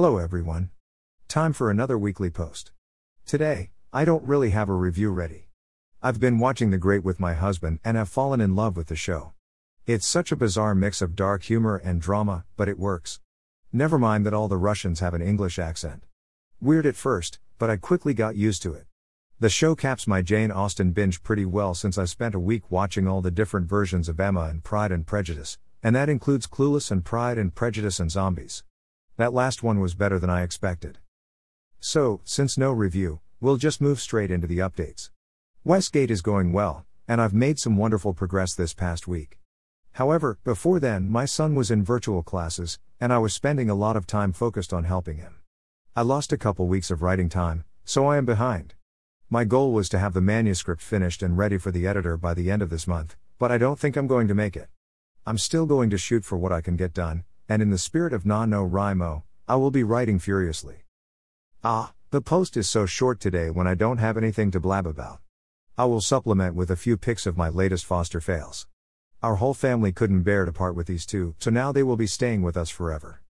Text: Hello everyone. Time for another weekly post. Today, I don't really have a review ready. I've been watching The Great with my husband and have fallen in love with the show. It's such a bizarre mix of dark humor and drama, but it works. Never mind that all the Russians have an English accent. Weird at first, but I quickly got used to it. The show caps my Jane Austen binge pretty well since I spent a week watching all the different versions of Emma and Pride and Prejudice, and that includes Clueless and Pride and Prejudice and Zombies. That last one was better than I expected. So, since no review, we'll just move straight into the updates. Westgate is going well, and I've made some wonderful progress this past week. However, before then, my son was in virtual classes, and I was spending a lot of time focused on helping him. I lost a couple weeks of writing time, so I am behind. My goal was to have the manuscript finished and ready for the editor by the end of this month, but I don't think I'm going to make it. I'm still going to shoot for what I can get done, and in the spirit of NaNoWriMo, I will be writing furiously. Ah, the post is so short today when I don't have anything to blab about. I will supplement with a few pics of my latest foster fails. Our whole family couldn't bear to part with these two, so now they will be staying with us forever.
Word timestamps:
Hello 0.00 0.18
everyone. 0.18 0.70
Time 1.26 1.52
for 1.52 1.72
another 1.72 1.98
weekly 1.98 2.30
post. 2.30 2.70
Today, 3.26 3.70
I 3.92 4.04
don't 4.04 4.22
really 4.22 4.50
have 4.50 4.68
a 4.68 4.72
review 4.72 5.10
ready. 5.10 5.48
I've 6.00 6.20
been 6.20 6.38
watching 6.38 6.70
The 6.70 6.78
Great 6.78 7.02
with 7.02 7.18
my 7.18 7.34
husband 7.34 7.80
and 7.84 7.96
have 7.96 8.08
fallen 8.08 8.40
in 8.40 8.54
love 8.54 8.76
with 8.76 8.86
the 8.86 8.94
show. 8.94 9.32
It's 9.86 10.06
such 10.06 10.30
a 10.30 10.36
bizarre 10.36 10.76
mix 10.76 11.02
of 11.02 11.16
dark 11.16 11.42
humor 11.42 11.74
and 11.74 12.00
drama, 12.00 12.44
but 12.56 12.68
it 12.68 12.78
works. 12.78 13.18
Never 13.72 13.98
mind 13.98 14.24
that 14.24 14.32
all 14.32 14.46
the 14.46 14.56
Russians 14.56 15.00
have 15.00 15.14
an 15.14 15.20
English 15.20 15.58
accent. 15.58 16.04
Weird 16.60 16.86
at 16.86 16.94
first, 16.94 17.40
but 17.58 17.68
I 17.68 17.76
quickly 17.76 18.14
got 18.14 18.36
used 18.36 18.62
to 18.62 18.74
it. 18.74 18.86
The 19.40 19.50
show 19.50 19.74
caps 19.74 20.06
my 20.06 20.22
Jane 20.22 20.52
Austen 20.52 20.92
binge 20.92 21.24
pretty 21.24 21.44
well 21.44 21.74
since 21.74 21.98
I 21.98 22.04
spent 22.04 22.36
a 22.36 22.38
week 22.38 22.70
watching 22.70 23.08
all 23.08 23.20
the 23.20 23.32
different 23.32 23.68
versions 23.68 24.08
of 24.08 24.20
Emma 24.20 24.42
and 24.42 24.62
Pride 24.62 24.92
and 24.92 25.04
Prejudice, 25.04 25.58
and 25.82 25.96
that 25.96 26.08
includes 26.08 26.46
Clueless 26.46 26.92
and 26.92 27.04
Pride 27.04 27.36
and 27.36 27.52
Prejudice 27.52 27.98
and 27.98 28.12
Zombies. 28.12 28.62
That 29.18 29.34
last 29.34 29.64
one 29.64 29.80
was 29.80 29.96
better 29.96 30.20
than 30.20 30.30
I 30.30 30.42
expected. 30.42 30.98
So, 31.80 32.20
since 32.22 32.56
no 32.56 32.70
review, 32.70 33.18
we'll 33.40 33.56
just 33.56 33.80
move 33.80 34.00
straight 34.00 34.30
into 34.30 34.46
the 34.46 34.58
updates. 34.58 35.10
Westgate 35.64 36.12
is 36.12 36.22
going 36.22 36.52
well, 36.52 36.86
and 37.08 37.20
I've 37.20 37.34
made 37.34 37.58
some 37.58 37.76
wonderful 37.76 38.14
progress 38.14 38.54
this 38.54 38.74
past 38.74 39.08
week. 39.08 39.40
However, 39.94 40.38
before 40.44 40.78
then, 40.78 41.10
my 41.10 41.24
son 41.24 41.56
was 41.56 41.68
in 41.68 41.82
virtual 41.82 42.22
classes, 42.22 42.78
and 43.00 43.12
I 43.12 43.18
was 43.18 43.34
spending 43.34 43.68
a 43.68 43.74
lot 43.74 43.96
of 43.96 44.06
time 44.06 44.32
focused 44.32 44.72
on 44.72 44.84
helping 44.84 45.16
him. 45.16 45.34
I 45.96 46.02
lost 46.02 46.32
a 46.32 46.38
couple 46.38 46.68
weeks 46.68 46.92
of 46.92 47.02
writing 47.02 47.28
time, 47.28 47.64
so 47.84 48.06
I 48.06 48.18
am 48.18 48.24
behind. 48.24 48.74
My 49.28 49.42
goal 49.42 49.72
was 49.72 49.88
to 49.88 49.98
have 49.98 50.14
the 50.14 50.20
manuscript 50.20 50.80
finished 50.80 51.24
and 51.24 51.36
ready 51.36 51.58
for 51.58 51.72
the 51.72 51.88
editor 51.88 52.16
by 52.16 52.34
the 52.34 52.52
end 52.52 52.62
of 52.62 52.70
this 52.70 52.86
month, 52.86 53.16
but 53.36 53.50
I 53.50 53.58
don't 53.58 53.80
think 53.80 53.96
I'm 53.96 54.06
going 54.06 54.28
to 54.28 54.34
make 54.34 54.56
it. 54.56 54.68
I'm 55.26 55.38
still 55.38 55.66
going 55.66 55.90
to 55.90 55.98
shoot 55.98 56.24
for 56.24 56.38
what 56.38 56.52
I 56.52 56.60
can 56.60 56.76
get 56.76 56.94
done, 56.94 57.24
and 57.48 57.62
in 57.62 57.70
the 57.70 57.78
spirit 57.78 58.12
of 58.12 58.24
NaNoWriMo, 58.24 59.22
I 59.48 59.56
will 59.56 59.70
be 59.70 59.82
writing 59.82 60.18
furiously. 60.18 60.84
Ah, 61.64 61.94
the 62.10 62.20
post 62.20 62.56
is 62.56 62.68
so 62.68 62.84
short 62.84 63.20
today 63.20 63.50
when 63.50 63.66
I 63.66 63.74
don't 63.74 63.98
have 63.98 64.16
anything 64.16 64.50
to 64.50 64.60
blab 64.60 64.86
about. 64.86 65.20
I 65.76 65.86
will 65.86 66.00
supplement 66.00 66.54
with 66.54 66.70
a 66.70 66.76
few 66.76 66.96
pics 66.96 67.26
of 67.26 67.36
my 67.36 67.48
latest 67.48 67.84
foster 67.84 68.20
fails. 68.20 68.66
Our 69.22 69.36
whole 69.36 69.54
family 69.54 69.92
couldn't 69.92 70.22
bear 70.22 70.44
to 70.44 70.52
part 70.52 70.74
with 70.74 70.86
these 70.86 71.06
two, 71.06 71.34
so 71.38 71.50
now 71.50 71.72
they 71.72 71.82
will 71.82 71.96
be 71.96 72.06
staying 72.06 72.42
with 72.42 72.56
us 72.56 72.70
forever. 72.70 73.22